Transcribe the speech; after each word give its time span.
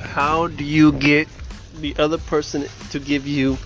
How 0.00 0.46
do 0.48 0.64
you 0.64 0.92
get 0.92 1.28
the 1.80 1.94
other 1.98 2.18
person 2.18 2.66
to 2.90 2.98
give 2.98 3.26
you 3.26 3.58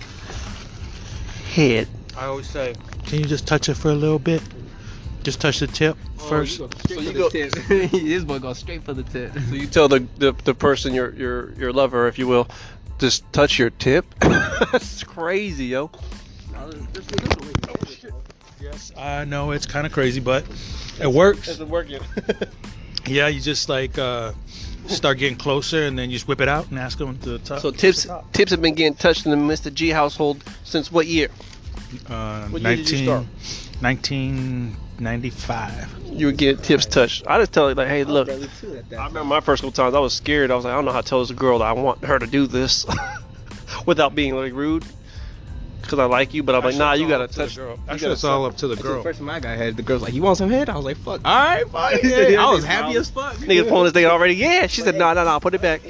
head? 1.53 1.87
I 2.17 2.25
always 2.25 2.47
say, 2.47 2.75
can 3.05 3.19
you 3.19 3.25
just 3.25 3.47
touch 3.47 3.69
it 3.69 3.75
for 3.75 3.89
a 3.89 3.95
little 3.95 4.19
bit? 4.19 4.41
Just 5.23 5.39
touch 5.39 5.59
the 5.59 5.67
tip 5.67 5.97
first. 6.17 6.57
So 6.57 6.99
you 6.99 7.13
go. 7.13 7.29
this 7.29 8.23
boy 8.23 8.39
goes 8.39 8.59
straight 8.59 8.83
for 8.83 8.93
the 8.93 9.03
tip. 9.03 9.33
So 9.49 9.55
you 9.55 9.67
tell 9.67 9.87
the, 9.87 10.05
the 10.17 10.33
the 10.43 10.53
person 10.53 10.93
your 10.93 11.13
your 11.15 11.53
your 11.53 11.71
lover, 11.71 12.07
if 12.07 12.19
you 12.19 12.27
will, 12.27 12.47
just 12.99 13.31
touch 13.31 13.57
your 13.57 13.69
tip. 13.69 14.05
That's 14.19 15.03
crazy, 15.03 15.65
yo. 15.65 15.91
Yes, 18.61 18.91
I 18.97 19.25
know 19.25 19.51
it's 19.51 19.65
kind 19.65 19.85
of 19.85 19.93
crazy, 19.93 20.19
but 20.19 20.45
it 20.99 21.11
works. 21.11 21.47
Is 21.47 21.59
it 21.59 21.67
working? 21.67 22.01
Yeah, 23.05 23.27
you 23.27 23.41
just 23.41 23.67
like 23.67 23.97
uh, 23.97 24.31
start 24.87 25.17
getting 25.17 25.37
closer, 25.37 25.85
and 25.85 25.97
then 25.97 26.09
you 26.09 26.15
just 26.17 26.27
whip 26.27 26.41
it 26.41 26.49
out 26.49 26.69
and 26.69 26.77
ask 26.79 26.97
them 26.97 27.17
to 27.19 27.39
touch. 27.39 27.61
so 27.61 27.71
tips 27.71 28.07
tips 28.33 28.51
have 28.51 28.61
been 28.61 28.75
getting 28.75 28.95
touched 28.95 29.25
in 29.25 29.31
the 29.31 29.37
Mr. 29.37 29.73
G 29.73 29.89
household 29.89 30.43
since 30.63 30.91
what 30.91 31.07
year? 31.07 31.29
uh, 32.09 32.47
What 32.47 32.61
year 32.61 32.75
did 32.77 32.89
you 32.89 33.03
start? 33.05 33.25
1995. 33.81 35.89
You 36.13 36.27
would 36.27 36.37
get 36.37 36.61
tips 36.63 36.85
touched. 36.85 37.25
I 37.27 37.39
just 37.39 37.51
tell 37.53 37.69
you 37.69 37.75
like, 37.75 37.87
hey, 37.87 38.03
look. 38.03 38.29
I 38.29 38.37
remember 38.91 39.23
my 39.23 39.39
first 39.39 39.61
couple 39.61 39.71
times 39.71 39.95
I 39.95 39.99
was 39.99 40.13
scared. 40.13 40.51
I 40.51 40.55
was 40.55 40.65
like, 40.65 40.73
I 40.73 40.75
don't 40.75 40.85
know 40.85 40.91
how 40.91 41.01
to 41.01 41.07
tell 41.07 41.19
this 41.25 41.31
girl 41.31 41.59
that 41.59 41.65
I 41.65 41.71
want 41.73 42.03
her 42.05 42.19
to 42.19 42.27
do 42.27 42.45
this 42.47 42.85
without 43.85 44.13
being 44.15 44.35
like 44.35 44.53
rude. 44.53 44.85
Because 45.83 45.99
I 45.99 46.05
like 46.05 46.33
you, 46.33 46.41
but 46.43 46.55
I'm 46.55 46.63
like, 46.63 46.75
nah, 46.75 46.93
you 46.93 47.07
gotta 47.07 47.27
touch. 47.27 47.57
you 47.57 47.63
Actually, 47.63 47.99
gotta 47.99 48.11
it's 48.13 48.23
all 48.23 48.45
up 48.45 48.57
to 48.57 48.67
the 48.67 48.75
That's 48.75 48.87
the 48.87 48.93
girl. 48.93 49.03
first 49.03 49.19
time 49.19 49.29
I 49.29 49.39
got 49.39 49.57
head. 49.57 49.75
The 49.77 49.83
girl's 49.83 50.01
like, 50.01 50.13
"You 50.13 50.21
want 50.23 50.37
some 50.37 50.49
head?" 50.49 50.69
I 50.69 50.75
was 50.77 50.85
like, 50.85 50.97
"Fuck, 50.97 51.21
all 51.25 51.35
right, 51.35 51.67
fine." 51.69 51.99
Yeah. 52.03 52.45
I 52.47 52.51
was 52.51 52.63
happy 52.65 52.95
as 52.97 53.09
fuck. 53.09 53.35
Nigga 53.35 53.67
pulling 53.67 53.87
is 53.87 53.91
thing 53.93 54.05
already. 54.05 54.33
Yeah, 54.35 54.67
she 54.67 54.81
said, 54.81 54.95
no, 54.95 55.13
no, 55.13 55.23
no, 55.25 55.39
put 55.39 55.53
it 55.53 55.61
back. 55.61 55.81
I 55.85 55.89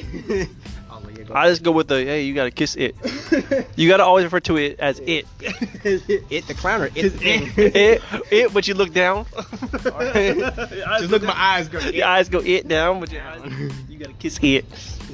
was 0.95 1.05
like, 1.05 1.17
yeah, 1.17 1.23
go 1.25 1.33
I 1.35 1.47
just 1.49 1.63
go 1.63 1.71
with 1.71 1.87
the, 1.87 2.03
hey, 2.03 2.23
you 2.23 2.33
gotta 2.33 2.51
kiss 2.51 2.75
it. 2.75 2.95
You 3.75 3.87
gotta 3.89 4.03
always 4.03 4.23
refer 4.25 4.39
to 4.41 4.57
it 4.57 4.79
as 4.79 4.99
it. 4.99 5.25
it 5.39 6.47
the 6.47 6.53
clown 6.53 6.81
or 6.81 6.85
it 6.87 6.93
the 6.93 7.09
thing. 7.09 7.51
it, 7.57 8.01
it, 8.31 8.53
but 8.53 8.67
you 8.67 8.73
look 8.75 8.93
down. 8.93 9.25
Just 9.33 11.09
look 11.09 11.21
at 11.23 11.27
my 11.27 11.33
eyes, 11.35 11.67
girl. 11.67 11.81
Your 11.83 12.05
eyes 12.05 12.29
go 12.29 12.39
it 12.39 12.67
down, 12.67 12.99
but 12.99 13.11
your 13.11 13.23
eyes, 13.23 13.41
you 13.89 13.97
gotta 13.97 14.13
kiss 14.13 14.37
it. 14.41 14.65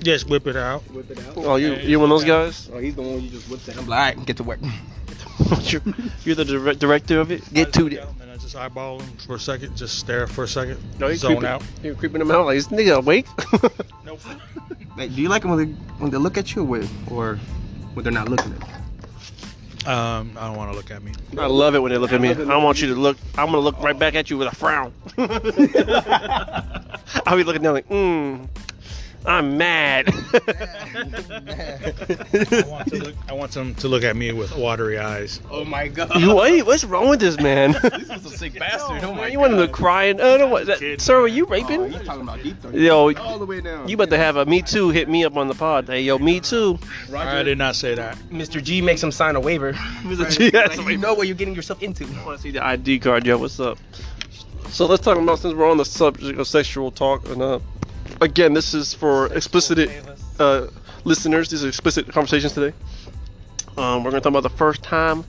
Just 0.01 0.29
whip 0.29 0.47
it 0.47 0.55
out. 0.55 0.81
Whip 0.91 1.09
it 1.11 1.19
out. 1.19 1.33
Oh, 1.37 1.55
you 1.55 1.73
you 1.75 1.99
one 1.99 2.11
of 2.11 2.17
those 2.19 2.25
guys? 2.27 2.69
Oh, 2.73 2.79
he's 2.79 2.95
the 2.95 3.01
one 3.01 3.21
you 3.21 3.29
just 3.29 3.49
whipped 3.49 3.67
it. 3.67 3.77
I'm 3.77 3.87
like, 3.87 3.99
all 3.99 4.05
right, 4.19 4.25
get 4.25 4.37
to 4.37 4.43
work. 4.43 4.59
you're, 5.61 5.81
you're 6.25 6.35
the 6.35 6.45
dire- 6.45 6.73
director 6.73 7.19
of 7.19 7.31
it. 7.31 7.41
Get 7.53 7.73
to 7.73 7.87
it. 7.87 8.03
And 8.21 8.29
I 8.31 8.37
just 8.37 8.55
eyeball 8.55 8.99
him 8.99 9.17
for 9.17 9.35
a 9.35 9.39
second. 9.39 9.75
Just 9.77 9.97
stare 9.99 10.27
for 10.27 10.43
a 10.43 10.47
second. 10.47 10.77
No, 10.99 11.07
you 11.07 11.15
Zone 11.15 11.31
creeping, 11.37 11.47
out. 11.47 11.63
You're 11.83 11.95
creeping 11.95 12.19
them 12.19 12.31
out 12.31 12.45
like 12.45 12.57
this 12.57 12.67
nigga 12.67 12.97
awake. 12.97 13.25
Nope. 14.05 14.21
Like, 14.97 15.13
do 15.13 15.21
you 15.21 15.29
like 15.29 15.43
them 15.43 15.51
when 15.51 15.59
they 15.59 15.71
when 15.99 16.09
they 16.11 16.17
look 16.17 16.37
at 16.37 16.55
you, 16.55 16.63
with, 16.63 16.89
or 17.11 17.35
when 17.93 18.03
they're 18.03 18.11
not 18.11 18.27
looking 18.27 18.51
at 18.53 18.67
you? 18.67 18.73
Um, 19.89 20.35
I 20.37 20.47
don't 20.47 20.57
want 20.57 20.71
to 20.71 20.75
look 20.77 20.91
at 20.91 21.03
me. 21.03 21.13
I 21.37 21.45
love 21.45 21.75
it 21.75 21.79
when 21.79 21.91
they 21.91 21.97
look 21.97 22.11
at 22.11 22.19
me. 22.19 22.29
I 22.31 22.57
want 22.57 22.81
you 22.81 22.87
to 22.89 22.95
look. 22.99 23.17
I'm 23.37 23.45
gonna 23.47 23.59
look 23.59 23.79
right 23.81 23.97
back 23.97 24.15
at 24.15 24.29
you 24.29 24.37
with 24.37 24.47
a 24.47 24.55
frown. 24.55 24.91
I'll 27.25 27.37
be 27.37 27.43
looking 27.43 27.61
down 27.61 27.75
like, 27.75 27.87
mmm. 27.87 28.47
I'm 29.25 29.57
mad. 29.57 30.07
I 30.09 30.13
want, 32.67 32.87
to 32.87 32.95
look, 32.95 33.15
I 33.27 33.33
want 33.33 33.51
them 33.51 33.75
to 33.75 33.87
look 33.87 34.03
at 34.03 34.15
me 34.15 34.31
with 34.31 34.55
watery 34.55 34.97
eyes. 34.97 35.41
Oh 35.51 35.65
my 35.65 35.87
god. 35.89 36.19
you, 36.19 36.33
wait, 36.35 36.65
what's 36.65 36.83
wrong 36.85 37.09
with 37.09 37.19
this 37.19 37.39
man? 37.39 37.71
this 37.81 38.09
is 38.09 38.25
a 38.25 38.37
sick 38.37 38.57
bastard. 38.57 39.03
Oh 39.03 39.13
my 39.13 39.27
you 39.27 39.39
want 39.39 39.53
him 39.53 39.59
to 39.59 39.67
cry 39.67 40.05
and 40.05 40.19
uh, 40.21 40.37
no, 40.37 40.47
what, 40.47 40.65
that, 40.67 40.79
Kid, 40.79 41.01
sir, 41.01 41.21
are 41.21 41.27
you 41.27 41.45
Oh, 41.45 41.49
raping? 41.49 41.91
he's 41.91 42.01
talking 42.03 42.21
about 42.21 42.41
deep 42.41 42.59
throat. 42.61 42.75
Yo, 42.75 43.13
all 43.15 43.39
the 43.39 43.45
way 43.45 43.61
down. 43.61 43.87
you 43.87 43.95
about 43.95 44.09
to 44.11 44.17
have 44.17 44.37
a 44.37 44.45
me 44.45 44.61
too 44.61 44.89
hit 44.89 45.09
me 45.09 45.25
up 45.25 45.35
on 45.35 45.47
the 45.47 45.55
pod. 45.55 45.87
Hey, 45.87 46.01
yo, 46.01 46.17
me 46.17 46.39
too. 46.39 46.79
I 47.13 47.43
did 47.43 47.57
not 47.57 47.75
say 47.75 47.95
that. 47.95 48.17
Mr. 48.31 48.63
G 48.63 48.81
makes 48.81 49.03
him 49.03 49.11
sign 49.11 49.35
a 49.35 49.39
waiver. 49.39 49.73
Mr. 49.73 50.29
G 50.29 50.49
Like, 50.51 50.77
a 50.77 50.91
you 50.91 50.97
know 50.97 51.13
what 51.13 51.27
you're 51.27 51.35
getting 51.35 51.55
yourself 51.55 51.83
into. 51.83 52.05
I 52.05 52.25
want 52.25 52.37
to 52.37 52.41
see 52.43 52.51
the 52.51 52.65
ID 52.65 52.99
card, 52.99 53.25
yo. 53.25 53.37
What's 53.37 53.59
up? 53.59 53.77
So 54.69 54.85
let's 54.85 55.03
talk 55.03 55.17
about 55.17 55.39
since 55.39 55.53
we're 55.55 55.69
on 55.69 55.77
the 55.77 55.85
subject 55.85 56.39
of 56.39 56.47
sexual 56.47 56.91
talk, 56.91 57.27
and 57.29 57.41
uh, 57.41 57.59
again, 58.21 58.53
this 58.53 58.73
is 58.73 58.93
for 58.93 59.27
explicit 59.33 59.89
uh, 60.39 60.67
listeners. 61.03 61.49
These 61.49 61.63
are 61.63 61.67
explicit 61.67 62.07
conversations 62.11 62.53
today. 62.53 62.75
Um, 63.77 64.03
we're 64.03 64.11
gonna 64.11 64.21
talk 64.21 64.31
about 64.31 64.43
the 64.43 64.49
first 64.49 64.83
time 64.83 65.23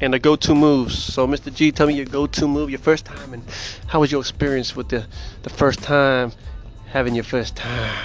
and 0.00 0.12
the 0.12 0.18
go-to 0.18 0.54
moves. 0.54 0.98
So, 0.98 1.26
Mr. 1.26 1.52
G, 1.54 1.72
tell 1.72 1.86
me 1.86 1.94
your 1.94 2.04
go-to 2.04 2.46
move, 2.46 2.70
your 2.70 2.78
first 2.78 3.04
time, 3.06 3.32
and 3.32 3.42
how 3.86 4.00
was 4.00 4.12
your 4.12 4.20
experience 4.20 4.76
with 4.76 4.88
the 4.88 5.06
the 5.42 5.50
first 5.50 5.82
time 5.82 6.32
having 6.86 7.14
your 7.14 7.24
first 7.24 7.56
time? 7.56 8.04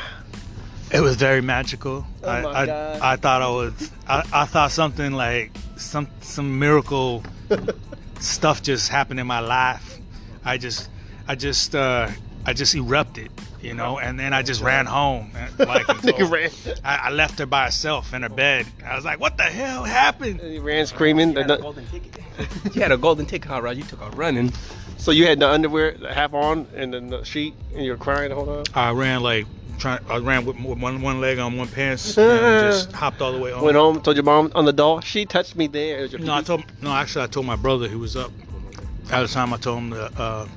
It 0.94 1.00
was 1.00 1.16
very 1.16 1.42
magical. 1.42 2.06
I, 2.24 2.42
my 2.42 2.50
I, 2.52 2.66
God. 2.66 3.00
I 3.02 3.16
thought 3.16 3.42
I 3.42 3.50
was. 3.50 3.92
I, 4.08 4.24
I 4.34 4.46
thought 4.46 4.72
something 4.72 5.14
like 5.14 5.52
some 5.78 6.08
some 6.22 6.60
miracle 6.60 7.24
stuff 8.20 8.62
just 8.62 8.90
happened 8.90 9.20
in 9.20 9.28
my 9.28 9.40
life. 9.40 10.00
I 10.44 10.58
just 10.58 10.90
I 11.28 11.36
just 11.36 11.76
uh, 11.76 12.10
I 12.46 12.54
just 12.54 12.76
erupted, 12.76 13.32
you 13.62 13.74
know, 13.74 14.00
and 14.00 14.20
then 14.20 14.34
I 14.34 14.42
just 14.42 14.62
ran 14.62 14.86
home. 14.86 15.32
And, 15.36 15.60
Like 15.68 15.86
Nigga 15.86 16.30
ran. 16.30 16.50
I, 16.84 16.96
I 16.96 17.10
left 17.12 17.40
her 17.40 17.46
by 17.46 17.66
herself 17.66 18.14
in 18.14 18.24
her 18.24 18.30
bed. 18.30 18.66
I 18.86 18.96
was 18.96 19.06
like, 19.06 19.20
"What 19.20 19.38
the 19.38 19.44
hell 19.44 19.84
happened?" 19.84 20.42
He 20.42 20.60
ran 20.60 20.86
screaming. 20.88 21.36
You 21.36 21.42
had 21.42 21.52
a 21.52 21.58
golden 21.62 21.86
ticket. 21.88 22.76
you 22.76 22.82
had 22.82 22.92
a 22.92 22.98
golden 22.98 23.26
ticket, 23.26 23.50
huh, 23.50 23.62
Rod? 23.62 23.78
You 23.78 23.84
took 23.84 24.02
off 24.02 24.18
running. 24.18 24.52
So 24.98 25.12
you 25.12 25.26
had 25.26 25.40
the 25.40 25.50
underwear 25.50 25.96
half 26.10 26.34
on 26.34 26.68
and 26.76 26.94
then 26.94 27.10
the 27.10 27.24
sheet, 27.24 27.54
and 27.74 27.84
you 27.84 27.92
were 27.92 27.98
crying 27.98 28.30
the 28.30 28.36
whole 28.36 28.64
time. 28.64 28.66
I 28.76 28.92
ran 28.92 29.22
like 29.24 29.46
trying. 29.80 30.00
I 30.10 30.18
ran 30.18 30.46
with 30.46 30.58
one 30.60 31.02
one 31.02 31.22
leg 31.22 31.40
on 31.40 31.58
one 31.58 31.68
pants 31.68 32.18
and 32.18 32.72
just 32.72 32.92
hopped 32.92 33.22
all 33.22 33.32
the 33.32 33.40
way 33.40 33.52
on. 33.52 33.64
Went 33.64 33.78
home, 33.78 34.02
told 34.02 34.16
your 34.18 34.24
mom 34.24 34.52
on 34.56 34.66
the 34.66 34.74
door. 34.74 35.02
She 35.02 35.26
touched 35.26 35.56
me 35.56 35.68
there. 35.68 36.06
Your 36.06 36.20
No, 36.20 36.34
I 36.34 36.42
told 36.42 36.64
no. 36.82 36.92
Actually, 36.92 37.24
I 37.26 37.28
told 37.28 37.46
my 37.46 37.56
brother 37.56 37.88
who 37.88 38.00
was 38.00 38.16
up 38.16 38.32
at 39.12 39.22
the 39.22 39.28
time. 39.28 39.54
I 39.54 39.58
told 39.58 39.80
him 39.80 39.90
that 39.92 40.20
uh, 40.20 40.48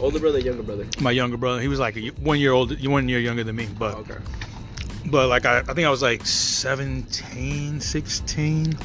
Older 0.00 0.18
brother, 0.20 0.38
younger 0.38 0.62
brother. 0.62 0.86
my 1.00 1.10
younger 1.10 1.36
brother. 1.36 1.60
He 1.60 1.68
was 1.68 1.78
like 1.80 1.96
a, 1.96 2.00
y- 2.02 2.10
one 2.20 2.38
year 2.40 2.52
older, 2.52 2.74
one 2.88 3.08
year 3.08 3.18
younger 3.20 3.44
than 3.44 3.56
me. 3.56 3.68
But 3.78 3.94
Okay. 3.98 4.16
but 5.06 5.28
like 5.28 5.44
I, 5.46 5.58
I 5.60 5.62
think 5.74 5.86
I 5.86 5.90
was 5.90 6.02
like 6.02 6.24
17, 6.26 7.80
16. 7.80 8.78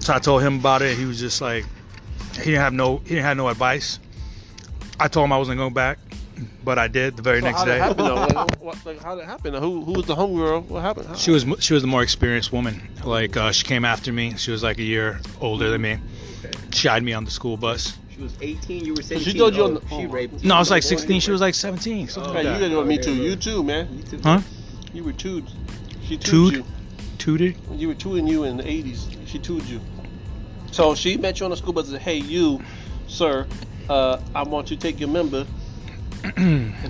So 0.00 0.14
I 0.14 0.18
told 0.18 0.42
him 0.42 0.58
about 0.58 0.82
it. 0.82 0.96
He 0.96 1.04
was 1.04 1.20
just 1.20 1.40
like 1.40 1.64
he 2.34 2.44
didn't 2.44 2.60
have 2.60 2.72
no 2.72 2.98
he 2.98 3.10
didn't 3.10 3.24
have 3.24 3.36
no 3.36 3.48
advice. 3.48 3.98
I 4.98 5.08
told 5.08 5.24
him 5.24 5.32
I 5.32 5.38
wasn't 5.38 5.58
going 5.58 5.74
back, 5.74 5.98
but 6.64 6.78
I 6.78 6.88
did 6.88 7.16
the 7.16 7.22
very 7.22 7.40
So 7.40 7.46
next 7.46 7.58
how 7.60 7.64
day. 7.66 7.78
happen? 7.78 8.04
Like, 8.04 8.60
what, 8.62 8.86
like, 8.86 9.02
how 9.02 9.14
did 9.14 9.22
it 9.22 9.26
happen? 9.26 9.54
Who 9.54 9.84
who 9.84 9.92
was 9.92 10.06
the 10.06 10.14
homegirl? 10.16 10.64
What 10.66 10.82
happened? 10.82 11.06
How- 11.08 11.14
She 11.14 11.30
was 11.30 11.44
she 11.60 11.74
was 11.74 11.82
the 11.82 11.88
more 11.88 12.02
experienced 12.02 12.52
woman. 12.52 12.80
Like 13.04 13.36
uh, 13.36 13.52
she 13.52 13.64
came 13.64 13.84
after 13.84 14.12
me. 14.12 14.36
She 14.36 14.50
was 14.50 14.62
like 14.62 14.78
a 14.78 14.82
year 14.82 15.20
older 15.40 15.70
than 15.70 15.82
me. 15.82 15.98
She 16.72 16.88
eyed 16.88 17.02
me 17.02 17.12
on 17.12 17.24
the 17.24 17.30
school 17.30 17.56
bus. 17.56 17.96
She 18.20 18.24
was 18.24 18.36
18, 18.42 18.84
you 18.84 18.92
were 18.92 19.02
17. 19.02 19.38
told 19.38 19.56
you 19.56 19.64
on 19.64 19.74
the- 19.74 19.82
she 19.88 20.04
raped 20.04 20.42
you. 20.42 20.48
No, 20.50 20.56
I 20.56 20.58
was 20.58 20.70
like 20.70 20.82
16. 20.82 21.20
She 21.20 21.30
was 21.30 21.40
like 21.40 21.54
17. 21.54 22.06
Something 22.06 22.30
Okay, 22.32 22.42
like 22.42 22.52
you 22.52 22.60
didn't 22.60 22.72
know 22.72 22.84
me 22.84 22.98
too. 22.98 23.14
You 23.14 23.34
too, 23.34 23.64
man. 23.64 23.88
You 23.96 24.02
too. 24.02 24.20
Huh? 24.22 24.40
You 24.92 25.04
were 25.04 25.14
tooed. 25.14 25.46
She 26.06 26.18
tooed 26.18 26.24
Tooed? 26.24 26.52
you. 26.52 26.64
Tooted? 27.16 27.56
You 27.72 27.88
were 27.88 27.94
tooting 27.94 28.26
you 28.26 28.44
in 28.44 28.58
the 28.58 28.64
'80s. 28.64 29.06
She 29.24 29.38
tooed 29.38 29.64
you. 29.64 29.80
So 30.70 30.94
she 30.94 31.16
met 31.16 31.40
you 31.40 31.46
on 31.46 31.50
the 31.50 31.56
school 31.56 31.72
bus 31.72 31.84
and 31.86 31.92
said, 31.94 32.02
"Hey, 32.02 32.16
you, 32.18 32.60
sir, 33.06 33.46
uh, 33.88 34.20
I 34.34 34.42
want 34.42 34.70
you 34.70 34.76
to 34.76 34.82
take 34.82 35.00
your 35.00 35.08
member." 35.08 35.46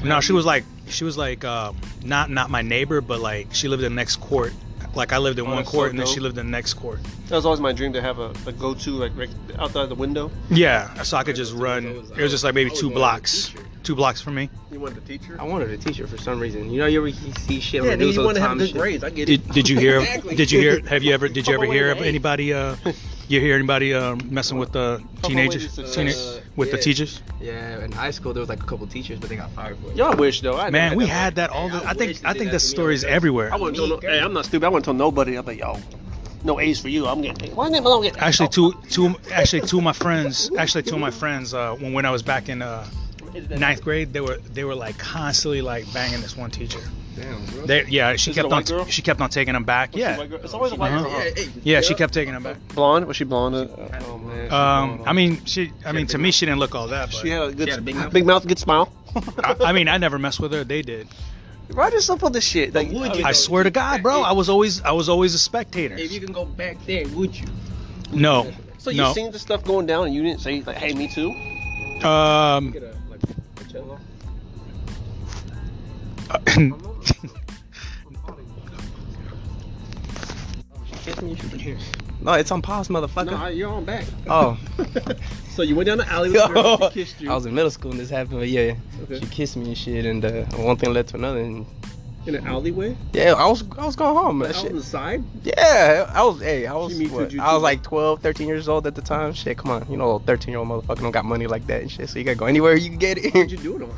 No, 0.03 0.21
she 0.21 0.33
was 0.33 0.45
like 0.45 0.65
she 0.89 1.05
was 1.05 1.17
like 1.17 1.45
um, 1.45 1.77
not 2.03 2.29
not 2.29 2.51
my 2.51 2.63
neighbor, 2.63 3.01
but 3.01 3.21
like 3.21 3.55
she 3.55 3.69
lived 3.69 3.85
in 3.85 3.93
the 3.93 3.97
next 3.97 4.17
court. 4.17 4.53
Like 4.95 5.13
I 5.13 5.19
lived 5.19 5.39
in 5.39 5.47
Oh, 5.47 5.51
one 5.55 5.65
court, 5.65 5.87
so 5.87 5.91
and 5.91 5.99
then 5.99 6.07
she 6.07 6.19
lived 6.21 6.37
in 6.37 6.47
the 6.47 6.51
next 6.51 6.75
court. 6.75 6.99
That 7.29 7.37
was 7.37 7.47
always 7.47 7.61
my 7.61 7.73
dream 7.73 7.93
to 7.93 8.03
have 8.03 8.19
a, 8.19 8.33
a 8.47 8.53
go-to 8.53 8.91
like 8.91 9.13
right 9.17 9.31
outside 9.59 9.89
the 9.89 9.95
window. 9.95 10.31
Yeah, 10.51 10.93
so 11.03 11.17
I 11.17 11.23
could 11.23 11.37
just 11.37 11.55
run. 11.55 11.87
It 11.87 12.17
was 12.23 12.31
just 12.33 12.43
like 12.43 12.55
maybe 12.55 12.71
two 12.71 12.91
blocks, 12.91 13.55
two 13.85 13.95
blocks 13.95 14.21
from 14.21 14.35
me. 14.35 14.51
You 14.73 14.81
wanted 14.81 14.99
a 14.99 15.01
teacher? 15.03 15.37
I 15.39 15.45
wanted 15.45 15.71
a 15.71 15.77
teacher 15.77 16.07
for 16.09 16.19
some 16.19 16.41
reason. 16.41 16.71
You 16.71 16.81
know, 16.81 16.87
you 16.87 17.07
ever 17.07 17.17
see 17.41 17.61
shit 17.61 17.85
Yeah, 17.85 17.93
on 17.93 17.99
the 17.99 18.05
nigga, 18.05 18.07
news 18.09 18.17
you 18.17 18.25
want 18.25 18.35
to 18.37 18.41
time. 18.41 18.51
have 18.59 18.61
and 18.61 18.73
good 18.73 18.79
grades. 18.81 19.05
I 19.05 19.11
get 19.11 19.29
it. 19.29 19.45
Did, 19.47 19.53
did 19.55 19.69
you 19.69 19.79
hear? 19.79 20.01
Exactly. 20.01 20.35
Did 20.35 20.51
you 20.51 20.61
hear? 20.61 20.81
Have 20.89 21.03
you 21.05 21.15
ever? 21.15 21.29
Did 21.37 21.47
you 21.47 21.55
ever 21.55 21.67
hear 21.67 21.91
of 21.93 21.99
anybody? 21.99 22.53
Uh, 22.53 22.75
you 23.35 23.41
hear 23.41 23.55
anybody 23.55 23.95
uh, 23.95 24.17
messing 24.25 24.59
with 24.59 24.73
the 24.73 24.99
Come 25.23 25.31
teenagers? 25.31 25.77
away 25.79 25.85
with 25.87 25.95
Teenage, 25.95 26.15
success. 26.15 26.41
with 26.57 26.71
the 26.71 26.79
teachers? 26.79 27.23
Yeah, 27.41 27.85
in 27.85 27.93
high 27.93 28.11
school 28.11 28.33
there 28.33 28.41
was 28.41 28.49
like 28.49 28.63
a 28.63 28.67
couple 28.67 28.87
teachers, 28.87 29.19
but 29.19 29.29
they 29.29 29.37
got 29.37 29.51
fired 29.53 29.79
for 29.79 29.91
it. 29.91 29.97
Y'all 29.97 30.17
wish 30.17 30.41
though. 30.41 30.57
I 30.59 30.71
Man, 30.71 30.97
we 30.97 31.05
that. 31.05 31.11
had 31.11 31.35
that 31.37 31.51
all 31.51 31.69
the. 31.69 31.77
I 31.85 31.91
I 31.91 31.95
think 31.95 32.21
I 32.25 32.33
think 32.33 32.47
that 32.47 32.53
that 32.53 32.61
story 32.61 32.95
is 32.95 33.05
all 33.05 33.09
the 33.09 33.11
time. 33.13 33.17
everywhere. 33.17 33.53
I 33.53 33.57
wouldn't 33.57 33.77
tell 33.77 33.87
Me, 33.87 33.91
no. 33.95 34.01
girl. 34.01 34.11
Hey, 34.11 34.21
I'm 34.21 34.33
not 34.33 34.45
stupid. 34.47 34.67
I 34.67 34.69
wouldn't 34.69 34.85
tell 34.85 34.95
nobody. 34.95 35.37
I'm 35.37 35.47
like, 35.47 35.59
yo, 35.61 35.79
no 36.45 36.59
A's 36.61 36.81
for 36.81 36.89
you. 36.89 37.07
I'm 37.07 37.23
getting. 37.23 37.55
Why 37.55 37.71
didn't 37.71 37.87
I 37.87 38.03
get? 38.03 38.19
Actually, 38.19 38.49
two 38.49 38.73
two 38.91 39.15
actually 39.33 39.63
two 39.63 39.79
of 39.79 39.85
my 39.85 39.93
friends 39.93 40.51
actually 40.59 40.83
two 40.83 40.95
of 40.95 41.01
my 41.01 41.11
friends 41.11 41.55
uh, 41.55 41.75
when 41.77 41.93
when 41.93 42.05
I 42.07 42.11
was 42.11 42.23
back 42.23 42.49
in 42.49 42.63
uh, 42.63 42.87
ninth 43.51 43.83
grade 43.83 44.13
they 44.13 44.21
were 44.21 44.39
they 44.53 44.65
were 44.65 44.75
like 44.75 44.99
constantly 44.99 45.63
like 45.63 45.91
banging 45.93 46.21
this 46.21 46.37
one 46.37 46.51
teacher. 46.51 46.81
Damn, 47.17 47.45
bro. 47.47 47.67
They, 47.67 47.85
yeah, 47.87 48.17
she 48.17 48.31
Is 48.31 48.37
it 48.37 48.41
a 48.41 48.43
kept 48.43 48.53
on 48.53 48.59
white 48.59 48.67
girl? 48.69 48.85
she 48.87 49.03
kept 49.03 49.21
on 49.21 49.31
taking 49.31 49.55
them 49.55 49.65
back. 49.65 49.97
Yeah, 49.97 50.21
It's 50.21 50.55
always 50.55 50.73
a 50.73 50.77
white 50.77 50.93
Uh-huh. 50.93 51.03
girl. 51.03 51.11
Yeah, 51.13 51.19
huh? 51.19 51.31
hey, 51.37 51.49
yeah, 51.65 51.81
she 51.81 51.95
kept 51.95 52.15
taking 52.15 52.33
them 52.35 52.43
back. 52.43 52.57
Blonde? 52.75 53.07
Was 53.07 53.17
she 53.17 53.25
blonde? 53.25 53.55
Oh 53.57 54.19
man. 54.19 54.49
she 54.49 54.55
Um, 54.55 54.97
blonde. 54.97 55.09
I 55.09 55.13
mean, 55.13 55.45
she 55.45 55.73
I 55.85 55.93
mean 55.93 56.07
to 56.09 56.19
me 56.19 56.31
she 56.31 56.47
didn't 56.47 56.61
look 56.61 56.75
all 56.75 56.89
that. 56.89 57.11
But 57.11 57.17
she 57.21 57.29
had 57.31 57.43
a 57.43 57.53
good 57.53 57.67
She 57.67 57.71
had 57.71 57.79
a 57.81 57.83
big 57.83 57.97
mouth? 57.97 58.13
big 58.13 58.27
mouth, 58.27 58.47
good 58.47 58.59
smile. 58.59 58.93
I, 59.45 59.57
I 59.67 59.73
mean, 59.73 59.89
I 59.89 59.99
never 59.99 60.19
messed 60.19 60.41
with 60.41 60.53
her. 60.53 60.63
They 60.65 60.83
did. 60.83 61.09
Write 61.71 61.93
yourself 61.93 62.25
on 62.25 62.33
this 62.33 62.45
shit. 62.45 62.75
Like, 62.75 62.91
would 62.91 63.15
you 63.17 63.25
I 63.25 63.29
though? 63.29 63.33
swear 63.33 63.63
to 63.65 63.71
God, 63.71 64.03
bro, 64.03 64.23
I 64.23 64.33
was 64.33 64.49
always 64.49 64.81
I 64.83 64.93
was 64.93 65.09
always 65.09 65.35
a 65.35 65.39
spectator. 65.39 65.97
If 65.97 66.13
you 66.13 66.21
can 66.21 66.33
go 66.33 66.45
back 66.45 66.77
there, 66.87 67.07
would 67.09 67.37
you? 67.39 67.47
No, 68.13 68.53
so 68.79 68.91
you 68.91 68.97
no. 68.99 69.13
seen 69.13 69.31
the 69.31 69.39
stuff 69.39 69.63
going 69.65 69.87
down 69.87 70.07
and 70.07 70.15
you 70.15 70.23
didn't 70.23 70.41
say 70.41 70.63
like, 70.63 70.77
"Hey, 70.77 70.95
me 70.95 71.07
too." 71.07 71.31
Um, 72.07 72.71
Get 72.73 72.83
a 72.83 72.97
like 73.11 73.21
a 73.23 73.73
cello. 73.73 74.01
No, 82.23 82.35
it's 82.35 82.51
on 82.51 82.61
pause, 82.61 82.89
motherfucker. 82.89 83.31
No, 83.31 83.47
you're 83.47 83.71
on 83.71 83.85
back. 83.85 84.05
oh, 84.29 84.59
So 85.51 85.63
you 85.63 85.75
went 85.75 85.87
down 85.87 85.99
the 85.99 86.09
alley 86.09 86.31
with 86.31 86.47
girl, 86.53 86.91
she 86.91 87.01
kissed 87.01 87.21
you 87.21 87.31
I 87.33 87.35
was 87.35 87.47
in 87.47 87.55
middle 87.55 87.71
school 87.71 87.91
and 87.93 88.01
this 88.01 88.11
happened, 88.11 88.41
but 88.41 88.49
yeah, 88.49 88.75
Okay. 89.05 89.21
she 89.21 89.27
kissed 89.27 89.57
me 89.57 89.67
and 89.69 89.79
shit, 89.79 90.05
and 90.05 90.25
uh, 90.25 90.45
one 90.57 90.77
thing 90.77 90.93
led 90.93 91.09
to 91.09 91.17
another, 91.17 91.41
and 91.41 91.67
in 92.27 92.35
an 92.35 92.47
alleyway. 92.47 92.95
yeah, 93.15 93.33
I 93.33 93.47
was 93.47 93.65
I 93.79 93.87
was 93.87 93.97
going 93.97 94.15
home. 94.15 94.41
That 94.41 94.55
shit. 94.55 94.73
the 94.73 94.83
side. 94.83 95.25
Yeah, 95.43 96.11
I 96.15 96.23
was. 96.23 96.41
Hey, 96.43 96.67
I 96.67 96.75
was. 96.75 96.93
She 96.93 96.99
me 96.99 97.07
too, 97.07 97.15
what, 97.15 97.39
I 97.39 97.55
was 97.55 97.63
like 97.63 97.83
12, 97.83 98.21
13 98.21 98.47
years 98.47 98.69
old 98.69 98.87
at 98.87 98.95
the 98.95 99.01
time. 99.01 99.33
Shit, 99.33 99.57
come 99.57 99.71
on, 99.71 99.91
you 99.91 99.97
know, 99.97 100.19
13 100.21 100.53
year 100.53 100.59
old 100.59 100.69
motherfucker 100.69 101.01
don't 101.01 101.13
got 101.13 101.25
money 101.25 101.47
like 101.47 101.67
that 101.69 101.81
and 101.81 101.91
shit. 101.91 102.11
So 102.11 102.19
you 102.19 102.25
gotta 102.27 102.37
go 102.37 102.45
anywhere 102.45 102.75
you 102.77 102.91
can 102.91 102.99
get 102.99 103.17
it. 103.17 103.33
What'd 103.33 103.51
you 103.51 103.57
do 103.57 103.77
it 103.77 103.83
on? 103.83 103.95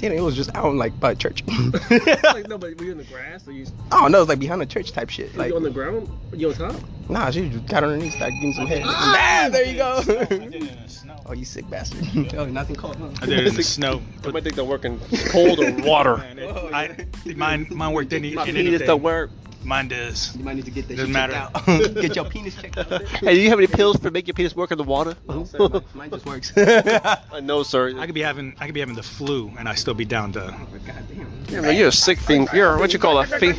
Damn, 0.00 0.12
it 0.12 0.20
was 0.20 0.34
just 0.34 0.54
out 0.54 0.70
in 0.70 0.78
like 0.78 0.98
by 0.98 1.14
church. 1.14 1.42
like 1.90 2.48
no, 2.48 2.56
but 2.56 2.74
were 2.78 2.84
you 2.84 2.92
in 2.92 2.98
the 2.98 3.04
grass 3.04 3.46
or 3.46 3.52
you, 3.52 3.66
oh 3.92 4.06
no, 4.08 4.18
it 4.18 4.20
was 4.22 4.28
like 4.28 4.38
behind 4.38 4.60
the 4.62 4.66
church 4.66 4.92
type 4.92 5.10
shit. 5.10 5.28
like 5.28 5.36
Like 5.38 5.48
you 5.50 5.56
on 5.56 5.62
the 5.62 5.70
ground? 5.70 6.08
You 6.32 6.48
on 6.48 6.54
top? 6.54 6.74
nah, 7.10 7.30
she 7.30 7.50
just 7.50 7.66
got 7.66 7.84
on 7.84 7.90
her 7.90 7.96
knees, 7.98 8.14
started 8.14 8.34
giving 8.36 8.54
some 8.54 8.66
head. 8.66 8.82
Ah, 8.86 9.48
there 9.52 9.64
you 9.64 9.72
I 9.74 9.76
go. 9.76 10.02
did 10.04 10.32
it 10.32 10.54
in 10.54 10.82
the 10.82 10.88
snow. 10.88 11.16
oh, 11.26 11.32
you 11.34 11.44
sick 11.44 11.68
bastard. 11.68 12.06
oh, 12.34 12.46
nothing 12.46 12.76
cold. 12.76 12.96
Huh? 12.96 13.08
I 13.20 13.26
did 13.26 13.40
it 13.40 13.46
in 13.48 13.54
the 13.54 13.62
snow. 13.76 14.00
I 14.24 14.30
might 14.30 14.42
think 14.42 14.54
they're 14.56 14.64
working 14.64 14.98
cold 15.28 15.58
or 15.60 15.70
water. 15.82 16.16
Man, 16.16 16.38
it- 16.38 16.54
I, 16.72 17.06
mine, 17.36 17.66
mine 17.70 17.92
worked 17.92 18.12
any, 18.14 18.32
My 18.32 18.44
in 18.46 18.54
penis 18.54 18.68
anything. 18.68 18.86
don't 18.86 19.02
work. 19.02 19.30
Mine 19.62 19.88
does. 19.88 20.34
You 20.36 20.42
might 20.44 20.56
need 20.56 20.64
to 20.64 20.70
get 20.70 20.88
that 20.88 20.96
Doesn't 20.96 21.12
shit 21.12 21.30
checked 21.30 21.66
matter. 21.66 21.92
out. 21.92 21.94
get 22.00 22.16
your 22.16 22.24
penis 22.24 22.54
checked 22.60 22.78
out. 22.78 23.02
Hey, 23.08 23.34
do 23.34 23.40
you 23.40 23.50
have 23.50 23.58
any 23.58 23.66
pills 23.66 23.96
for 23.98 24.10
make 24.10 24.26
your 24.26 24.34
penis 24.34 24.56
work 24.56 24.70
in 24.70 24.78
the 24.78 24.84
water? 24.84 25.14
No, 25.28 25.44
sir, 25.44 25.58
mine, 25.68 25.82
mine 25.94 26.10
just 26.10 26.24
works. 26.26 26.52
I 26.56 27.40
know, 27.42 27.62
sir. 27.62 27.98
I 27.98 28.06
could 28.06 28.14
be 28.14 28.22
having, 28.22 28.54
I 28.58 28.64
could 28.64 28.74
be 28.74 28.80
having 28.80 28.94
the 28.96 29.02
flu, 29.02 29.52
and 29.58 29.68
I 29.68 29.74
still 29.74 29.92
be 29.94 30.06
down 30.06 30.32
to. 30.32 30.46
Oh, 30.46 30.66
Goddamn. 30.86 31.44
Yeah, 31.50 31.60
man, 31.60 31.76
you're 31.76 31.88
a 31.88 31.92
sick 31.92 32.18
fiend. 32.18 32.48
You're 32.54 32.78
what 32.78 32.92
you 32.94 32.98
call 32.98 33.18
a 33.18 33.26
fiend. 33.26 33.56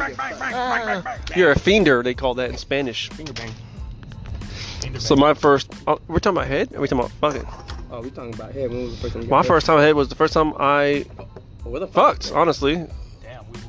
You're 1.36 1.52
a 1.52 1.56
fiender. 1.60 2.04
They 2.04 2.14
call 2.16 2.34
that 2.36 2.50
in 2.50 2.58
Spanish. 2.58 3.10
Finger 3.10 3.34
bang. 3.34 3.52
So 5.00 5.16
my 5.16 5.34
first. 5.36 5.72
Oh, 5.88 6.00
we're 6.08 6.18
talking 6.20 6.38
about 6.38 6.48
head. 6.48 6.74
Or 6.74 6.78
are 6.78 6.82
we 6.82 6.88
talking 6.88 7.00
about 7.06 7.12
fucking? 7.12 7.48
Oh, 7.92 8.02
we 8.02 8.10
talking 8.10 8.34
about 8.34 8.54
head. 8.54 8.70
When 8.72 8.84
was 8.86 8.96
the 8.96 9.02
first 9.10 9.14
time 9.14 9.30
My 9.30 9.44
first 9.44 9.66
time 9.68 9.80
head 9.80 9.96
was 9.96 10.10
the 10.10 10.16
first 10.16 10.34
time 10.34 10.54
I 10.60 11.06
Where 11.64 11.80
the 11.80 11.88
fuck? 11.88 12.24
fucked. 12.24 12.32
Honestly, 12.34 12.76
Damn, 13.22 13.46
we 13.52 13.60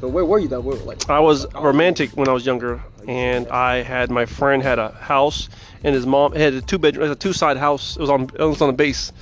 But 0.00 0.10
where 0.10 0.24
were 0.24 0.38
you 0.38 0.48
though? 0.48 0.60
Where, 0.60 0.76
like, 0.76 1.08
I 1.10 1.18
was 1.18 1.52
romantic 1.54 2.10
when 2.10 2.28
I 2.28 2.32
was 2.32 2.46
younger, 2.46 2.80
and 3.08 3.48
I 3.48 3.82
had 3.82 4.10
my 4.10 4.26
friend 4.26 4.62
had 4.62 4.78
a 4.78 4.90
house, 4.90 5.48
and 5.82 5.94
his 5.94 6.06
mom 6.06 6.32
had 6.32 6.54
a 6.54 6.60
two 6.60 6.78
bedroom, 6.78 7.10
a 7.10 7.14
two 7.16 7.32
side 7.32 7.56
house. 7.56 7.96
It 7.96 8.00
was 8.00 8.10
on 8.10 8.30
it 8.38 8.44
was 8.44 8.62
on 8.62 8.68
a 8.68 8.72
base, 8.72 9.12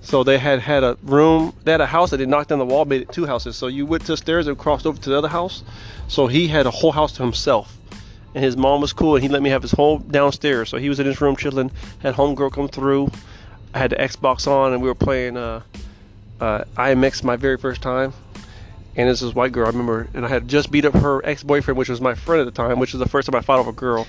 so 0.00 0.22
they 0.22 0.38
had 0.38 0.60
had 0.60 0.84
a 0.84 0.96
room. 1.02 1.52
They 1.64 1.72
had 1.72 1.80
a 1.80 1.86
house 1.86 2.10
that 2.10 2.18
they 2.18 2.26
knocked 2.26 2.50
down 2.50 2.60
the 2.60 2.66
wall, 2.66 2.84
made 2.84 3.02
it 3.02 3.12
two 3.12 3.26
houses. 3.26 3.56
So 3.56 3.66
you 3.66 3.84
went 3.84 4.04
to 4.06 4.12
the 4.12 4.16
stairs 4.16 4.46
and 4.46 4.56
crossed 4.56 4.86
over 4.86 5.00
to 5.00 5.10
the 5.10 5.18
other 5.18 5.28
house. 5.28 5.64
So 6.06 6.28
he 6.28 6.46
had 6.46 6.66
a 6.66 6.70
whole 6.70 6.92
house 6.92 7.12
to 7.14 7.22
himself, 7.24 7.76
and 8.36 8.44
his 8.44 8.56
mom 8.56 8.80
was 8.80 8.92
cool, 8.92 9.16
and 9.16 9.24
he 9.24 9.28
let 9.28 9.42
me 9.42 9.50
have 9.50 9.62
his 9.62 9.72
whole 9.72 9.98
downstairs. 9.98 10.68
So 10.68 10.76
he 10.76 10.88
was 10.88 11.00
in 11.00 11.06
his 11.06 11.20
room 11.20 11.34
chilling. 11.34 11.72
Had 11.98 12.14
homegirl 12.14 12.52
come 12.52 12.68
through. 12.68 13.10
I 13.74 13.78
had 13.78 13.90
the 13.90 13.96
Xbox 13.96 14.46
on, 14.46 14.72
and 14.72 14.82
we 14.82 14.86
were 14.86 14.94
playing 14.94 15.36
uh, 15.36 15.62
uh, 16.40 16.62
IMX 16.76 17.24
my 17.24 17.34
very 17.34 17.56
first 17.56 17.82
time 17.82 18.12
and 18.96 19.08
this 19.08 19.22
is 19.22 19.34
white 19.34 19.52
girl. 19.52 19.66
I 19.66 19.70
remember, 19.70 20.08
and 20.14 20.24
I 20.24 20.28
had 20.28 20.48
just 20.48 20.70
beat 20.70 20.84
up 20.84 20.94
her 20.94 21.24
ex 21.24 21.42
boyfriend, 21.42 21.78
which 21.78 21.88
was 21.88 22.00
my 22.00 22.14
friend 22.14 22.40
at 22.40 22.44
the 22.44 22.50
time, 22.62 22.78
which 22.78 22.92
was 22.92 23.00
the 23.00 23.08
first 23.08 23.28
time 23.30 23.38
I 23.38 23.42
fought 23.42 23.58
over 23.58 23.70
a 23.70 23.74
girl, 23.74 24.06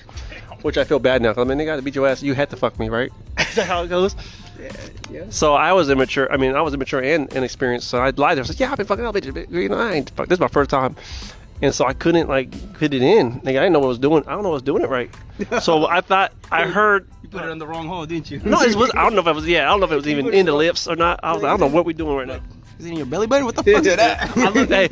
which 0.62 0.77
I 0.77 0.83
feel 0.83 1.00
bad 1.00 1.21
now. 1.21 1.33
'cause 1.33 1.45
I 1.45 1.47
mean, 1.47 1.57
they 1.57 1.65
got 1.65 1.77
to 1.77 1.81
beat 1.81 1.95
your 1.95 2.07
ass. 2.07 2.21
You 2.24 2.33
had 2.33 2.50
to 2.51 2.56
fuck 2.56 2.77
me, 2.80 2.89
right? 2.89 3.12
is 3.39 3.56
that 3.56 3.68
how 3.68 3.83
it 3.83 3.88
goes? 3.89 4.15
yeah, 4.62 4.71
yeah. 5.12 5.24
So 5.30 5.53
I 5.53 5.74
was 5.74 5.89
immature. 5.89 6.31
I 6.31 6.38
mean, 6.38 6.56
I 6.56 6.62
was 6.62 6.74
immature 6.74 7.01
and 7.01 7.31
inexperienced. 7.33 7.88
So 7.89 7.97
I 8.00 8.12
lied. 8.12 8.38
I 8.38 8.41
was 8.41 8.50
like, 8.50 8.59
"Yeah, 8.59 8.71
I've 8.71 8.77
been 8.77 8.85
fucking 8.88 9.03
out, 9.06 9.13
bitch. 9.15 9.31
bitch, 9.31 9.50
You 9.51 9.69
know, 9.69 9.77
I 9.77 9.94
ain't 9.94 10.09
fuck. 10.12 10.27
This 10.27 10.38
is 10.38 10.39
my 10.41 10.47
first 10.47 10.69
time." 10.69 10.95
And 11.62 11.74
so 11.74 11.86
I 11.86 11.94
couldn't 11.94 12.27
like 12.27 12.51
put 12.74 12.94
it 12.94 13.01
in. 13.01 13.36
Like, 13.36 13.47
I 13.56 13.62
didn't 13.62 13.74
know 13.74 13.79
what 13.79 13.86
I 13.86 13.89
was 13.89 14.00
doing. 14.00 14.24
I 14.27 14.31
don't 14.31 14.44
know 14.44 14.50
what 14.50 14.56
I 14.56 14.62
was 14.62 14.62
doing 14.63 14.83
it 14.83 14.89
right. 14.89 15.09
So 15.62 15.88
I 15.88 16.01
thought 16.01 16.33
I 16.51 16.68
heard. 16.68 17.07
You 17.21 17.29
put 17.29 17.44
it 17.44 17.50
on 17.50 17.57
the 17.57 17.65
wrong 17.68 17.88
hole, 17.88 18.06
didn't 18.06 18.29
you? 18.29 18.41
No, 18.44 18.62
it 18.62 18.75
was. 18.75 18.91
I 18.95 19.03
don't 19.03 19.15
know 19.15 19.21
if 19.21 19.27
it 19.27 19.33
was. 19.36 19.47
Yeah, 19.47 19.63
I 19.68 19.69
don't 19.71 19.79
know 19.79 19.86
if 19.86 19.91
it 19.91 19.95
was 19.95 20.07
even 20.07 20.33
in 20.33 20.45
the 20.45 20.51
lips 20.53 20.88
or 20.88 20.95
not. 20.95 21.19
I 21.24 21.31
was. 21.33 21.41
Like, 21.41 21.50
I 21.50 21.57
don't 21.57 21.69
know 21.71 21.74
what 21.75 21.86
we're 21.86 21.94
doing 21.94 22.15
right 22.18 22.27
now. 22.27 22.39
Is 22.83 22.88
it 22.88 22.91
in 22.91 22.97
your 22.97 23.06
belly 23.06 23.27
button? 23.27 23.45
What 23.45 23.56
the 23.56 23.63
fuck 23.63 23.85
is 23.85 23.95
that? 23.95 24.35
I 24.38 24.50
looked. 24.50 24.69
Hey, 24.71 24.89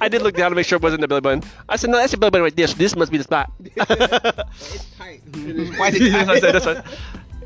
I 0.00 0.08
did 0.08 0.22
look 0.22 0.34
down 0.34 0.50
to 0.50 0.56
make 0.56 0.66
sure 0.66 0.74
it 0.76 0.82
wasn't 0.82 1.02
the 1.02 1.06
belly 1.08 1.20
button. 1.20 1.44
I 1.68 1.76
said, 1.76 1.88
"No, 1.90 1.96
that's 1.98 2.12
your 2.12 2.18
belly 2.18 2.30
button 2.30 2.42
right 2.42 2.56
there. 2.56 2.66
So 2.66 2.74
this 2.74 2.96
must 2.96 3.12
be 3.12 3.18
the 3.18 3.22
spot." 3.24 3.52
it's 3.60 4.90
tight. 4.98 5.20
Why 5.78 5.88
is 5.90 5.98
That's 6.12 6.26
what 6.26 6.36
I 6.36 6.40
said, 6.40 6.54
that's 6.54 6.66
what- 6.66 6.84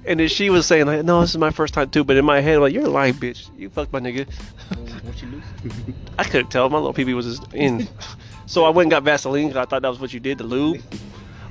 And 0.06 0.18
then 0.18 0.28
she 0.28 0.48
was 0.48 0.64
saying 0.64 0.86
like, 0.86 1.04
"No, 1.04 1.20
this 1.20 1.30
is 1.30 1.36
my 1.36 1.50
first 1.50 1.74
time 1.74 1.90
too." 1.90 2.04
But 2.04 2.16
in 2.16 2.24
my 2.24 2.40
head, 2.40 2.54
I'm 2.56 2.62
like, 2.62 2.72
"You're 2.72 2.86
a 2.86 2.88
lying 2.88 3.12
bitch. 3.14 3.50
You 3.58 3.68
fucked 3.68 3.92
my 3.92 4.00
nigga." 4.00 4.26
Mm, 4.70 5.04
what 5.04 5.20
you 5.20 5.28
lose? 5.28 5.74
I 6.18 6.24
couldn't 6.24 6.50
tell. 6.50 6.70
My 6.70 6.78
little 6.78 6.94
pee 6.94 7.12
was 7.12 7.26
just 7.26 7.52
in. 7.52 7.86
So 8.46 8.64
I 8.64 8.70
went 8.70 8.86
and 8.86 8.90
got 8.92 9.02
Vaseline 9.02 9.48
because 9.48 9.60
I 9.60 9.66
thought 9.68 9.82
that 9.82 9.88
was 9.90 10.00
what 10.00 10.14
you 10.14 10.20
did, 10.20 10.38
the 10.38 10.44
lube. 10.44 10.80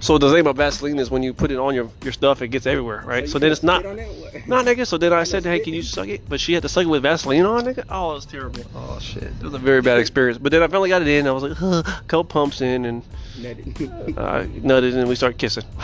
So 0.02 0.18
the 0.18 0.32
thing 0.32 0.40
about 0.42 0.56
Vaseline 0.56 0.98
is 0.98 1.12
when 1.12 1.22
you 1.22 1.32
put 1.32 1.52
it 1.52 1.58
on 1.58 1.76
your, 1.76 1.88
your 2.04 2.12
stuff, 2.12 2.42
it 2.42 2.48
gets 2.48 2.66
everywhere, 2.66 3.04
right? 3.06 3.30
So 3.30 3.38
then 3.38 3.52
it's 3.52 3.62
not. 3.62 3.86
Not 4.48 4.66
nigga. 4.66 4.88
So 4.88 4.98
then 4.98 5.14
I 5.14 5.24
said, 5.24 5.44
"Hey, 5.44 5.60
can 5.60 5.76
you 5.76 5.84
suck 5.84 6.08
it?" 6.08 6.28
But 6.28 6.40
she 6.40 6.54
had 6.54 6.64
to 6.64 6.70
suck 6.70 6.86
it 6.86 6.90
with 6.90 7.04
Vaseline 7.04 7.46
on, 7.46 7.66
nigga. 7.66 7.86
Oh, 7.88 8.12
it 8.12 8.16
was 8.16 8.26
terrible. 8.26 8.64
Oh 8.76 8.98
shit. 9.00 9.24
It 9.24 9.44
was 9.44 9.54
a 9.54 9.60
very 9.60 9.82
bad 9.82 10.00
experience. 10.00 10.40
But 10.40 10.52
then 10.52 10.64
I 10.64 10.68
finally 10.68 10.90
got 10.90 11.04
it 11.04 11.08
in. 11.08 11.28
I 11.28 11.32
was 11.32 11.44
like, 11.44 11.52
huh, 11.58 11.84
couple 12.08 12.24
pumps 12.24 12.62
in, 12.62 12.86
and 12.86 13.04
uh, 13.46 14.44
nutted, 14.62 14.96
and 14.96 15.08
we 15.08 15.16
started 15.16 15.38
kissing. 15.38 15.64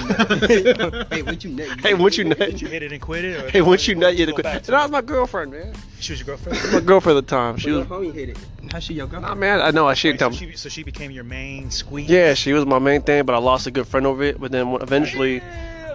hey, 1.10 1.22
what 1.24 1.44
you 1.44 1.50
nut? 1.52 1.80
hey, 1.82 1.94
once 1.94 2.18
you 2.18 2.24
Did 2.24 2.40
nut, 2.40 2.62
you 2.62 2.68
hit 2.68 2.84
it 2.84 2.92
and 2.92 3.02
quit 3.02 3.26
it? 3.26 3.44
Or 3.44 3.50
hey, 3.50 3.62
once 3.62 3.88
you 3.88 3.96
nut, 3.96 4.14
you 4.16 4.26
had 4.26 4.26
to 4.28 4.32
Go 4.32 4.36
quit. 4.36 4.44
back 4.44 4.56
And 4.58 4.66
to 4.66 4.72
that 4.72 4.82
was 4.84 4.92
my 4.92 5.02
girlfriend, 5.02 5.52
man. 5.52 5.74
She 6.00 6.14
was 6.14 6.20
your 6.20 6.26
girlfriend. 6.38 6.74
My 6.74 6.80
girlfriend 6.80 7.18
at 7.18 7.28
the 7.28 7.30
time. 7.36 7.58
She 7.58 7.70
Your 7.70 7.80
was. 7.80 7.88
homie 7.88 8.14
hit 8.14 8.30
it. 8.30 8.38
How's 8.72 8.84
she 8.84 8.94
your 8.94 9.08
Nah, 9.08 9.34
man, 9.36 9.62
I 9.62 9.72
know 9.72 9.88
I 9.88 9.94
shouldn't 9.94 10.20
tell 10.20 10.32
so, 10.32 10.46
me. 10.46 10.52
she, 10.52 10.58
so 10.58 10.70
she 10.70 10.84
became 10.84 11.12
your 11.12 11.24
main 11.24 11.72
squeeze. 11.72 12.10
Yeah, 12.10 12.34
she 12.34 12.54
was 12.54 12.66
my 12.66 12.80
main 12.80 13.02
thing, 13.02 13.26
but 13.26 13.34
I 13.34 13.40
lost 13.40 13.66
a 13.68 13.72
good 13.72 13.88
friend 13.88 14.06
over 14.06 14.24
it. 14.24 14.40
But 14.40 14.52
then 14.52 14.68
eventually, 14.82 15.42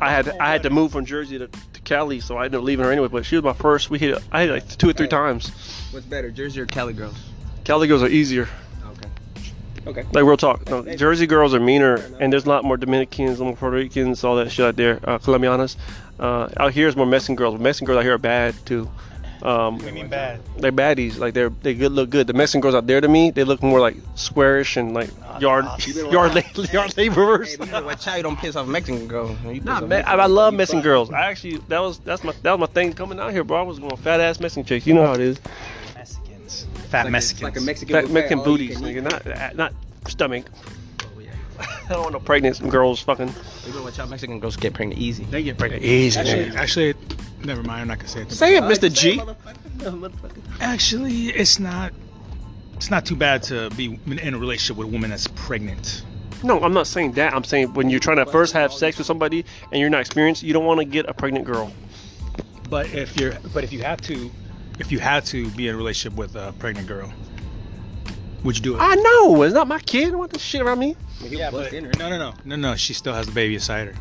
I 0.00 0.10
had 0.10 0.28
I 0.38 0.50
had 0.50 0.62
to 0.64 0.70
move 0.70 0.90
from 0.92 1.04
Jersey 1.04 1.38
to, 1.38 1.48
to 1.48 1.80
Cali, 1.84 2.20
so 2.20 2.36
I 2.38 2.46
ended 2.46 2.58
up 2.58 2.64
leaving 2.64 2.84
her 2.84 2.90
anyway. 2.92 3.08
But 3.08 3.26
she 3.26 3.36
was 3.36 3.44
my 3.44 3.52
first. 3.52 3.90
We 3.90 3.98
hit. 3.98 4.18
I 4.32 4.42
hit 4.44 4.50
like 4.50 4.68
two 4.78 4.88
or 4.90 4.92
three 4.92 5.08
times. 5.08 5.50
What's 5.92 6.06
better, 6.06 6.30
Jersey 6.30 6.60
or 6.60 6.66
Cali 6.66 6.92
girls? 6.94 7.16
Cali 7.64 7.86
girls 7.86 8.02
are 8.02 8.08
easier. 8.08 8.48
Okay. 9.86 10.00
Okay. 10.00 10.08
Like 10.12 10.24
real 10.24 10.36
talk. 10.36 10.68
No, 10.68 10.82
Jersey 10.96 11.26
girls 11.26 11.54
are 11.54 11.60
meaner, 11.60 11.96
and 12.20 12.32
there's 12.32 12.44
a 12.46 12.48
lot 12.48 12.64
more 12.64 12.76
Dominicans, 12.76 13.40
more 13.40 13.56
Puerto 13.56 13.76
Ricans, 13.76 14.22
all 14.24 14.36
that 14.36 14.50
shit 14.50 14.64
out 14.66 14.76
there. 14.76 15.00
Uh, 15.04 15.18
Colombianas. 15.18 15.76
Uh, 16.20 16.48
out 16.58 16.72
here 16.72 16.86
is 16.88 16.94
more 16.96 17.06
Mexican 17.06 17.34
girls. 17.36 17.58
Mexican 17.60 17.86
girls 17.86 17.98
out 17.98 18.04
here 18.04 18.14
are 18.14 18.18
bad 18.18 18.54
too. 18.64 18.88
Um, 19.42 19.74
What 19.74 19.80
do 19.80 19.86
you 19.88 19.92
mean 19.94 20.06
bad? 20.08 20.40
they're 20.58 20.70
baddies. 20.70 21.18
Like 21.18 21.34
they're 21.34 21.48
they 21.48 21.74
good 21.74 21.90
look 21.90 22.10
good. 22.10 22.28
The 22.28 22.32
Mexican 22.32 22.60
girls 22.60 22.76
out 22.76 22.86
there 22.86 23.00
to 23.00 23.08
me, 23.08 23.32
they 23.32 23.42
look 23.42 23.60
more 23.60 23.80
like 23.80 23.96
squarish 24.14 24.76
and 24.76 24.94
like 24.94 25.10
yard 25.40 25.64
yard 25.88 26.34
la- 26.36 26.64
yard 26.70 26.96
laborers. 26.96 27.50
Hey, 27.50 27.56
but 27.56 27.66
you 27.66 27.72
better 27.72 27.84
watch 27.86 28.06
out 28.06 28.16
you 28.18 28.22
don't 28.22 28.38
piss 28.38 28.54
off 28.54 28.68
Mexican 28.68 29.08
girl. 29.08 29.36
Nah, 29.64 29.78
off 29.78 29.82
man, 29.88 30.04
I, 30.04 30.14
I 30.14 30.26
love 30.26 30.54
Mexican 30.54 30.80
girls. 30.80 31.10
I 31.10 31.22
actually 31.28 31.56
that 31.68 31.80
was 31.80 31.98
that's 31.98 32.22
my 32.22 32.32
that 32.42 32.52
was 32.52 32.60
my 32.60 32.72
thing 32.72 32.92
coming 32.92 33.18
out 33.18 33.32
here, 33.32 33.42
bro. 33.42 33.58
I 33.58 33.62
was 33.62 33.80
going 33.80 33.96
fat 33.96 34.20
ass 34.20 34.38
Mexican 34.38 34.64
chicks. 34.64 34.86
You 34.86 34.94
know 34.94 35.06
how 35.06 35.14
it 35.14 35.20
is. 35.20 35.40
Mexicans. 36.92 36.92
Fat 36.92 37.04
Like 37.04 37.12
a- 37.12 37.44
Like 37.44 37.56
a 37.56 37.60
Mexican. 37.60 37.94
Fat 37.94 38.10
Mexican 38.10 38.38
all 38.40 38.44
booties, 38.44 38.76
can 38.78 38.86
nigga. 38.86 39.02
Not 39.02 39.26
uh, 39.26 39.50
not 39.54 39.74
stomach. 40.08 40.46
Oh, 41.02 41.20
yeah. 41.20 41.30
I 41.88 41.92
don't 41.92 42.02
want 42.02 42.12
no 42.12 42.20
pregnant 42.20 42.68
girls 42.68 43.00
fucking. 43.00 43.28
You 43.28 43.34
better 43.72 43.82
watch 43.82 43.98
out 43.98 44.08
Mexican 44.10 44.40
girls 44.40 44.56
get 44.56 44.74
pregnant 44.74 45.00
easy. 45.00 45.24
They 45.24 45.42
get 45.42 45.58
pregnant 45.58 45.82
easy. 45.84 46.18
Actually, 46.20 46.44
nigga. 46.46 46.54
actually, 46.56 46.94
never 47.44 47.62
mind. 47.62 47.82
I'm 47.82 47.88
not 47.88 47.98
gonna 47.98 48.08
say 48.08 48.22
it. 48.22 48.32
Say 48.32 48.56
it, 48.56 48.62
Mr. 48.64 48.92
G. 48.92 49.20
Actually, 50.60 51.28
it's 51.30 51.58
not. 51.58 51.92
It's 52.76 52.90
not 52.90 53.06
too 53.06 53.14
bad 53.16 53.42
to 53.44 53.70
be 53.70 53.98
in 54.06 54.34
a 54.34 54.38
relationship 54.38 54.76
with 54.76 54.88
a 54.88 54.90
woman 54.90 55.10
that's 55.10 55.28
pregnant. 55.28 56.04
No, 56.42 56.60
I'm 56.60 56.72
not 56.74 56.88
saying 56.88 57.12
that. 57.12 57.32
I'm 57.32 57.44
saying 57.44 57.74
when 57.74 57.88
you're 57.88 58.00
trying 58.00 58.16
to 58.16 58.26
first 58.26 58.52
have 58.54 58.72
sex 58.72 58.98
with 58.98 59.06
somebody 59.06 59.44
and 59.70 59.80
you're 59.80 59.90
not 59.90 60.00
experienced, 60.00 60.42
you 60.42 60.52
don't 60.52 60.64
want 60.64 60.80
to 60.80 60.84
get 60.84 61.08
a 61.08 61.14
pregnant 61.14 61.44
girl. 61.44 61.72
But 62.68 62.92
if 62.92 63.20
you're, 63.20 63.34
but 63.54 63.62
if 63.62 63.72
you 63.72 63.82
have 63.82 64.00
to, 64.02 64.28
if 64.78 64.90
you 64.92 64.98
had 64.98 65.24
to 65.26 65.48
be 65.50 65.68
in 65.68 65.74
a 65.74 65.78
relationship 65.78 66.16
with 66.18 66.36
a 66.36 66.52
pregnant 66.58 66.88
girl, 66.88 67.12
would 68.44 68.56
you 68.56 68.62
do 68.62 68.74
it? 68.74 68.78
I 68.80 68.94
know. 68.94 69.42
It's 69.42 69.54
not 69.54 69.68
my 69.68 69.78
kid. 69.78 70.08
I 70.08 70.10
don't 70.10 70.18
want 70.18 70.32
this 70.32 70.42
shit 70.42 70.60
around 70.60 70.78
me. 70.78 70.96
yeah, 71.20 71.50
but 71.50 71.72
no, 71.72 72.08
no, 72.08 72.18
no, 72.18 72.34
no, 72.44 72.56
no. 72.56 72.74
She 72.76 72.92
still 72.92 73.14
has 73.14 73.26
the 73.26 73.32
baby 73.32 73.54
inside 73.54 73.88
her. 73.88 73.94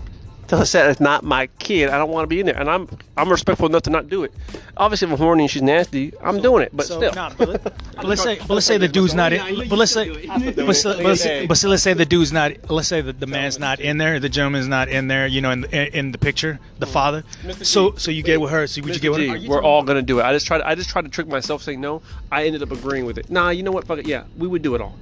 Tell 0.51 0.59
her 0.59 0.65
that 0.65 0.89
it's 0.89 0.99
not 0.99 1.23
my 1.23 1.47
kid. 1.59 1.87
I 1.87 1.97
don't 1.97 2.09
want 2.09 2.25
to 2.25 2.27
be 2.27 2.41
in 2.41 2.45
there, 2.45 2.59
and 2.59 2.69
I'm 2.69 2.89
I'm 3.15 3.29
respectful 3.31 3.67
enough 3.67 3.83
to 3.83 3.89
not 3.89 4.09
do 4.09 4.25
it. 4.25 4.33
Obviously, 4.75 5.05
if 5.07 5.13
I'm 5.13 5.17
horny 5.17 5.43
and 5.43 5.49
she's 5.49 5.61
nasty, 5.61 6.11
I'm 6.21 6.41
doing 6.41 6.61
it. 6.63 6.75
But 6.75 6.87
so, 6.87 6.97
still, 6.97 7.13
nah, 7.13 7.31
but, 7.37 7.47
let, 7.47 7.63
but 7.95 8.03
let's 8.03 8.21
say, 8.21 8.37
but 8.37 8.49
let's 8.55 8.65
say 8.65 8.77
the 8.77 8.89
dude's 8.89 9.13
not 9.13 9.31
in. 9.31 9.69
But 9.69 9.77
let's 9.77 9.93
say, 9.93 10.09
but, 10.27 10.57
let's- 10.57 10.83
but, 10.83 10.99
let's, 10.99 11.25
but 11.47 11.57
so 11.57 11.69
let's 11.69 11.83
say 11.83 11.93
the 11.93 12.05
dude's 12.05 12.33
not. 12.33 12.69
Let's 12.69 12.89
say 12.89 12.99
that 12.99 13.21
the 13.21 13.27
man's 13.27 13.59
not 13.59 13.79
in 13.79 13.97
there. 13.97 14.19
The 14.19 14.27
gentleman's 14.27 14.67
not 14.67 14.89
in 14.89 15.07
there. 15.07 15.25
You 15.25 15.39
know, 15.39 15.51
in 15.51 15.61
the, 15.61 15.97
in 15.97 16.11
the 16.11 16.17
picture, 16.17 16.59
the 16.79 16.85
father. 16.85 17.23
So, 17.61 17.95
so 17.95 18.11
you 18.11 18.21
get 18.21 18.41
with 18.41 18.51
her. 18.51 18.67
So 18.67 18.81
would 18.81 18.93
you 18.93 18.99
get 18.99 19.11
with 19.13 19.21
her? 19.25 19.47
We're 19.49 19.63
all 19.63 19.83
gonna 19.83 20.01
do 20.01 20.19
it. 20.19 20.23
I 20.23 20.33
just 20.33 20.47
tried. 20.47 20.63
I 20.63 20.75
just 20.75 20.89
tried 20.89 21.03
to 21.05 21.09
trick 21.09 21.29
myself, 21.29 21.63
saying 21.63 21.79
no. 21.79 22.01
I 22.29 22.43
ended 22.43 22.61
up 22.61 22.71
agreeing 22.71 23.05
with 23.05 23.17
it. 23.17 23.29
Nah, 23.29 23.51
you 23.51 23.63
know 23.63 23.71
what? 23.71 23.87
Fuck 23.87 23.99
it. 23.99 24.05
Yeah, 24.05 24.25
we 24.37 24.49
would 24.49 24.63
do 24.63 24.75
it 24.75 24.81
all. 24.81 24.97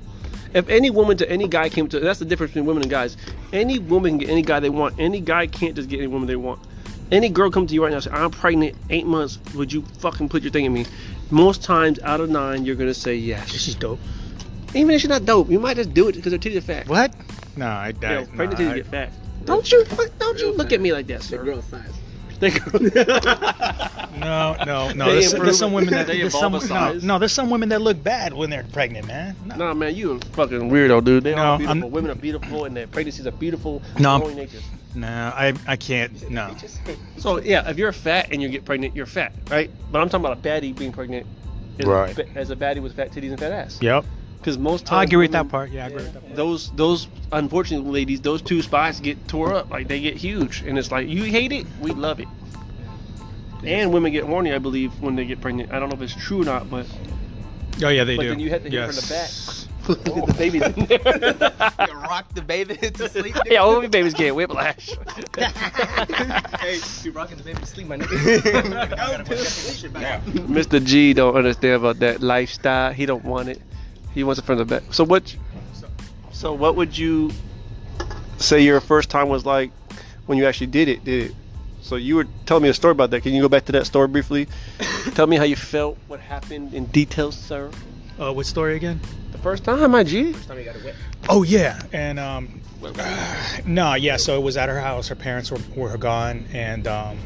If 0.53 0.68
any 0.70 0.89
woman 0.89 1.18
to 1.18 1.29
any 1.29 1.48
guy 1.48 1.70
came 1.70 1.88
to, 1.89 2.00
that's 2.00 2.20
the 2.20 2.25
difference 2.25 2.51
between 2.53 2.65
women 2.65 2.82
and 2.84 2.89
guys. 2.91 3.18
Any 3.53 3.77
woman 3.79 4.12
can 4.12 4.18
get 4.20 4.29
any 4.29 4.41
guy 4.41 4.60
they 4.60 4.70
want. 4.70 4.96
Any 5.00 5.22
guy 5.22 5.46
can't 5.48 5.75
just 5.75 5.89
get 5.89 5.98
any 6.00 6.08
woman 6.08 6.27
they 6.27 6.36
want. 6.36 6.60
Any 7.12 7.29
girl 7.29 7.50
come 7.51 7.65
to 7.68 7.74
you 7.74 7.84
right 7.84 7.89
now 7.89 7.96
and 7.98 8.03
say, 8.03 8.12
I'm 8.12 8.32
pregnant, 8.32 8.75
eight 8.89 9.06
months, 9.06 9.39
would 9.56 9.72
you 9.74 9.82
fucking 10.00 10.29
put 10.29 10.44
your 10.44 10.51
thing 10.51 10.65
in 10.65 10.74
me? 10.74 10.86
Most 11.32 11.63
times 11.63 12.00
out 12.01 12.20
of 12.22 12.29
nine, 12.29 12.65
you're 12.65 12.75
gonna 12.75 12.94
say 12.94 13.15
yes. 13.15 13.50
She's 13.51 13.75
dope. 13.75 14.00
Even 14.75 14.91
if 14.91 15.01
she's 15.01 15.10
not 15.10 15.25
dope, 15.25 15.50
you 15.50 15.60
might 15.60 15.77
just 15.77 15.94
do 15.94 16.08
it 16.08 16.15
because 16.15 16.32
her 16.32 16.38
titties 16.38 16.58
are 16.58 16.62
fat. 16.62 16.88
What? 16.88 17.13
No, 17.58 17.65
I, 17.65 17.94
I, 18.03 18.13
Yo, 18.13 18.22
no, 18.22 18.25
pregnant 18.36 18.60
titties 18.62 18.72
I- 18.72 18.75
get 18.77 18.86
fat. 18.88 19.12
Don't 19.46 19.72
you, 19.72 19.84
don't 20.20 20.38
you 20.39 20.51
look 20.53 20.72
at 20.74 20.79
me 20.82 20.94
like 20.94 21.08
that, 21.08 21.22
The 21.22 21.25
sir. 21.27 21.44
girl 21.44 21.62
size. 21.63 21.89
They 22.39 22.51
grow- 22.51 22.79
No, 24.19 24.55
no, 24.65 24.91
no. 24.91 25.05
They 25.05 25.19
There's, 25.22 25.31
there's 25.34 25.58
some 25.60 25.72
women 25.72 25.93
that 25.93 26.08
They 26.08 26.19
there's 26.22 26.34
some, 26.38 26.51
no, 26.51 26.93
no, 27.01 27.19
there's 27.19 27.31
some 27.31 27.50
women 27.50 27.69
that 27.69 27.81
look 27.81 28.03
bad 28.03 28.34
when 28.34 28.50
they're 28.50 28.65
pregnant, 28.74 29.08
man. 29.08 29.36
No. 29.46 29.55
Nah, 29.55 29.74
man, 29.74 29.96
you 29.96 30.12
a 30.13 30.19
fucking 30.19 30.69
weirdo, 30.69 31.03
dude. 31.03 31.24
They 31.24 31.36
No, 31.36 31.41
are 31.41 31.58
beautiful. 31.58 31.84
I'm- 31.84 31.91
Women 31.91 32.12
are 32.12 32.15
beautiful, 32.15 32.65
and 32.65 32.75
their 32.75 32.88
pregnancies 32.88 33.25
are 33.27 33.31
beautiful. 33.31 33.81
No, 33.98 34.12
I'm- 34.12 34.48
No, 34.96 35.08
I, 35.08 35.53
I 35.67 35.75
can't. 35.75 36.29
No. 36.29 36.53
So 37.17 37.39
yeah, 37.41 37.69
if 37.69 37.77
you're 37.77 37.91
fat 37.91 38.29
and 38.31 38.41
you 38.41 38.48
get 38.50 38.63
pregnant, 38.65 38.96
you're 38.96 39.05
fat, 39.05 39.34
right? 39.50 39.69
But 39.91 40.01
I'm 40.01 40.10
talking 40.10 40.25
about 40.25 40.38
a 40.38 40.41
baddie 40.41 40.75
being 40.77 40.91
pregnant. 40.93 41.27
As, 41.79 41.86
Right. 41.86 42.19
As 42.36 42.50
a 42.50 42.55
baddie 42.55 42.81
with 42.81 42.96
fat 42.96 43.12
titties 43.12 43.29
and 43.29 43.39
fat 43.39 43.51
ass. 43.51 43.77
Yep. 43.81 44.05
Because 44.39 44.58
most 44.58 44.86
times 44.86 45.00
I 45.00 45.03
agree 45.03 45.17
with 45.17 45.31
that 45.34 45.50
part. 45.50 45.69
Yeah, 45.69 45.84
I 45.84 45.88
agree 45.88 46.03
with 46.03 46.13
that 46.13 46.24
part. 46.24 46.36
Those 46.36 46.72
those 46.72 47.08
unfortunate 47.31 47.86
ladies, 47.86 48.22
those 48.22 48.41
two 48.41 48.62
spots 48.62 49.00
get 49.00 49.27
tore 49.27 49.53
up. 49.53 49.69
Like 49.69 49.88
they 49.88 50.00
get 50.00 50.15
huge, 50.15 50.62
and 50.63 50.77
it's 50.79 50.91
like 50.91 51.08
you 51.10 51.24
hate 51.24 51.51
it, 51.51 51.67
we 51.81 51.91
love 51.91 52.19
it. 52.19 52.27
And 53.65 53.91
women 53.93 54.13
get 54.13 54.24
horny, 54.24 54.53
I 54.53 54.58
believe, 54.60 54.93
when 55.01 55.15
they 55.17 55.25
get 55.25 55.41
pregnant. 55.41 55.74
I 55.74 55.79
don't 55.79 55.89
know 55.89 55.96
if 55.96 56.01
it's 56.01 56.15
true 56.15 56.41
or 56.41 56.46
not, 56.46 56.69
but 56.69 56.86
Oh 57.84 57.89
yeah, 57.89 58.03
they 58.05 58.15
But 58.15 58.24
do. 58.24 58.29
then 58.29 58.39
you 58.39 58.50
have 58.50 58.63
to 58.63 58.69
hit 58.69 58.79
her 58.79 58.86
in 58.89 58.96
the 58.96 59.08
yes. 59.10 59.67
the 59.89 60.36
baby's 60.38 60.62
in 60.77 60.86
there. 60.86 61.88
You 61.88 61.93
rock 62.00 62.34
the 62.34 62.41
baby 62.41 62.75
to 62.77 63.10
sleep. 63.10 63.36
yeah, 63.46 63.58
all 63.60 63.81
the 63.81 63.88
babies 63.89 64.13
get 64.13 64.36
whiplash. 64.36 64.91
hey, 66.60 66.79
you 67.03 67.12
rocking 67.12 67.38
the 67.38 67.43
baby 67.43 67.60
to 67.60 67.65
sleep, 67.65 67.88
my 67.88 67.98
nigga. 67.98 68.89
Gotta 68.96 69.24
put 69.24 69.93
back. 69.93 70.22
Mr. 70.24 70.84
G 70.84 71.13
don't 71.13 71.36
understand 71.36 71.75
about 71.75 72.00
that 72.00 72.22
lifestyle. 72.22 72.93
He 72.93 73.05
don't 73.05 73.24
want 73.25 73.50
it. 73.50 73.62
He 74.13 74.24
wants 74.24 74.39
it 74.39 74.46
from 74.46 74.58
the 74.58 74.66
back. 74.66 74.84
So 74.92 75.04
what? 75.04 75.36
So 76.32 76.54
what 76.54 76.75
would 76.75 76.98
you 76.98 77.32
say 78.38 78.62
your 78.62 78.80
first 78.80 79.10
time 79.10 79.30
was 79.30 79.46
like 79.46 79.72
when 80.25 80.38
you 80.38 80.46
actually 80.46 80.68
did 80.68 80.88
it? 80.88 81.04
Did 81.04 81.32
it? 81.32 81.36
So 81.82 81.96
you 81.96 82.16
were 82.16 82.28
telling 82.46 82.63
me 82.63 82.70
a 82.70 82.74
story 82.74 82.92
about 82.92 83.10
that. 83.12 83.22
Can 83.22 83.34
you 83.34 83.42
go 83.42 83.50
back 83.50 83.66
to 83.66 83.72
that 83.74 83.86
story 83.86 84.08
briefly? 84.08 84.48
Tell 85.13 85.28
me 85.28 85.38
how 85.38 85.44
you 85.44 85.56
felt. 85.56 85.98
What 86.08 86.20
happened 86.20 86.74
in 86.74 86.86
detail, 86.86 87.32
sir? 87.32 87.72
Uh, 88.20 88.34
what 88.34 88.46
story 88.46 88.75
again? 88.75 89.00
The 89.32 89.38
first 89.38 89.63
time, 89.63 89.92
my 89.92 90.04
G. 90.04 90.34
First 90.34 90.48
time 90.50 90.60
you 90.60 90.66
got 90.66 90.75
a 90.75 90.80
whip. 90.80 90.96
Oh 91.30 91.44
yeah, 91.44 91.82
and 91.94 92.20
um, 92.20 92.62
no, 93.66 93.96
yeah. 93.96 94.18
So 94.18 94.36
it 94.38 94.44
was 94.44 94.58
at 94.58 94.70
her 94.70 94.80
house. 94.80 95.08
Her 95.08 95.16
parents 95.16 95.51
were, 95.51 95.60
were 95.75 95.98
gone, 95.98 96.46
and 96.51 96.88
um, 96.88 97.18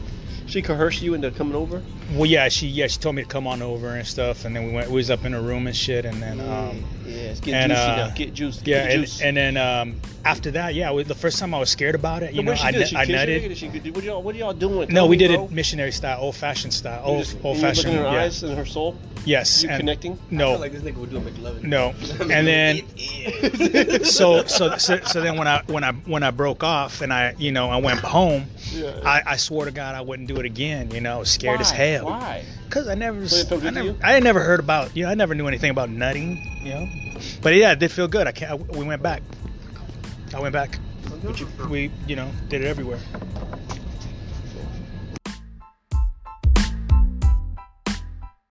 She 0.54 0.62
coerced 0.62 1.02
you 1.02 1.16
into 1.16 1.32
coming 1.32 1.56
over. 1.56 1.82
well, 2.14 2.28
yeah, 2.28 2.48
she 2.48 2.68
yeah 2.68 2.86
she 2.86 3.00
told 3.00 3.16
me 3.16 3.24
to 3.24 3.28
come 3.28 3.48
on 3.48 3.64
over 3.64 3.96
and 3.96 4.06
stuff, 4.08 4.46
and 4.46 4.56
then 4.56 4.68
we 4.68 4.72
went. 4.72 4.88
We 4.88 4.98
was 4.98 5.10
up 5.10 5.26
in 5.26 5.34
her 5.34 5.42
room 5.42 5.66
and 5.66 5.76
shit, 5.76 6.06
and 6.06 6.22
then 6.22 6.40
um, 6.42 6.84
yeah, 7.08 7.16
it's 7.32 7.40
getting 7.40 7.56
and, 7.56 7.72
juicy 7.72 7.82
uh, 7.82 7.96
now. 7.96 8.10
Get 8.14 8.34
juice. 8.36 8.62
yeah, 8.64 8.84
Get 8.84 8.92
and, 8.92 9.02
juice. 9.02 9.22
and 9.24 9.36
then 9.36 9.58
um, 9.58 10.00
after 10.24 10.52
that, 10.52 10.76
yeah, 10.76 10.92
we, 10.94 11.02
the 11.02 11.16
first 11.16 11.40
time 11.40 11.56
I 11.56 11.60
was 11.60 11.72
scared 11.72 11.96
about 11.96 12.22
it, 12.22 12.34
you 12.34 12.38
So 12.38 12.42
know, 12.44 12.52
what 12.52 12.60
she 12.60 12.68
I, 12.68 12.72
do? 12.72 12.86
She 12.86 12.96
I 12.96 13.06
nutted. 13.08 13.50
nigga? 13.50 13.56
She 13.84 13.90
What 13.90 14.04
y'all, 14.04 14.22
what 14.22 14.36
y'all 14.36 14.54
doing? 14.54 14.94
No, 14.94 15.08
we 15.08 15.18
did 15.18 15.32
bro. 15.32 15.46
it 15.46 15.52
missionary 15.52 15.92
style, 15.92 16.22
old 16.22 16.36
fashioned 16.36 16.72
style, 16.74 17.02
You 17.02 17.08
old 17.16 17.24
just- 17.24 17.38
old 17.44 17.56
and 17.58 17.64
you 17.64 17.68
fashioned. 17.70 17.90
in 17.96 17.98
her 17.98 18.04
Yeah. 18.12 18.22
eyes 18.22 18.44
and 18.44 18.56
her 18.56 18.66
soul. 18.66 18.96
Yes, 19.26 19.64
You 19.64 19.70
and 19.70 19.80
connecting? 19.80 20.14
I 20.14 20.18
no, 20.32 20.52
feel 20.52 20.60
like 20.60 20.74
this 20.74 20.82
nigga 20.84 20.98
would 20.98 21.10
do 21.10 21.18
a 21.18 21.22
McLovin. 21.22 21.64
no, 21.64 21.94
and 22.30 22.46
then 22.46 24.04
so, 24.04 24.44
so 24.46 24.78
so 24.78 25.00
so 25.00 25.22
then 25.22 25.38
when 25.38 25.48
I 25.48 25.62
when 25.68 25.84
I 25.86 25.94
when 25.94 26.24
I 26.24 26.32
broke 26.32 26.62
off 26.62 27.00
and 27.02 27.14
I 27.14 27.34
you 27.38 27.54
know 27.54 27.70
I 27.70 27.78
went 27.78 28.00
home, 28.02 28.46
Yeah. 28.74 28.92
I, 29.06 29.22
I 29.26 29.36
swore 29.38 29.64
to 29.64 29.72
God 29.72 29.96
I 29.96 30.02
wouldn't 30.02 30.28
do 30.28 30.36
it 30.42 30.43
again. 30.46 30.92
You 30.92 31.02
know, 31.02 31.16
I 31.16 31.20
was 31.20 31.32
scared 31.32 31.62
as 31.62 31.72
hell. 31.72 32.06
Why? 32.06 32.46
Cause 32.70 32.88
I 32.88 32.96
never, 32.96 33.28
So 33.28 33.38
it 33.38 33.48
felt 33.48 33.62
good 33.62 33.78
I 33.78 33.82
never. 33.82 33.98
I 34.04 34.14
had 34.14 34.24
never 34.24 34.40
heard 34.40 34.60
about, 34.60 34.96
you 34.98 35.04
know, 35.04 35.10
I 35.12 35.16
never 35.16 35.36
knew 35.36 35.48
anything 35.48 35.70
about 35.72 35.90
nutting, 35.90 36.44
you 36.64 36.70
know. 36.72 36.88
But 37.42 37.56
yeah, 37.56 37.74
it 37.74 37.80
did 37.80 37.92
feel 37.92 38.08
good. 38.08 38.28
I 38.28 38.32
can't. 38.32 38.52
I, 38.52 38.56
we 38.56 38.86
went 38.86 39.04
back. 39.04 39.22
I 40.34 40.40
went 40.40 40.54
back. 40.54 40.80
But 41.24 41.40
you, 41.40 41.48
we, 41.70 41.92
you 42.08 42.16
know, 42.16 42.30
did 42.50 42.62
it 42.62 42.68
everywhere. 42.68 43.00